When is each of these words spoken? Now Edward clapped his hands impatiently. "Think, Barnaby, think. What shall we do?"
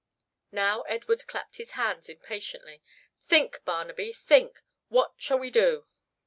Now 0.51 0.81
Edward 0.89 1.27
clapped 1.27 1.57
his 1.57 1.73
hands 1.73 2.09
impatiently. 2.09 2.81
"Think, 3.19 3.63
Barnaby, 3.65 4.13
think. 4.13 4.63
What 4.87 5.13
shall 5.19 5.37
we 5.37 5.51
do?" 5.51 5.85